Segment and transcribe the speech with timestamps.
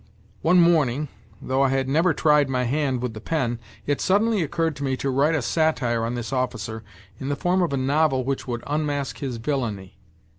[0.41, 4.75] One morning, though I had never tried my hand with the pen, it suddenly occurred
[4.77, 6.83] to me to write a satire on this officer
[7.19, 9.99] in the form of a novel which would unmask his villainy.